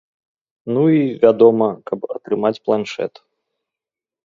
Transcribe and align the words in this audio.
Ну 0.77 0.85
і, 0.93 1.01
вядома, 1.25 1.67
каб 1.91 2.09
атрымаць 2.15 2.55
планшэт. 2.65 3.13